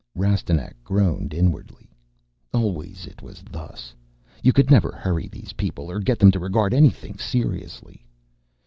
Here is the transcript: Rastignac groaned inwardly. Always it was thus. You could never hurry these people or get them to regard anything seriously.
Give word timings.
Rastignac 0.15 0.75
groaned 0.83 1.31
inwardly. 1.31 1.87
Always 2.55 3.05
it 3.05 3.21
was 3.21 3.43
thus. 3.51 3.93
You 4.41 4.51
could 4.51 4.71
never 4.71 4.91
hurry 4.91 5.27
these 5.27 5.53
people 5.53 5.91
or 5.91 5.99
get 5.99 6.17
them 6.17 6.31
to 6.31 6.39
regard 6.39 6.73
anything 6.73 7.19
seriously. 7.19 8.03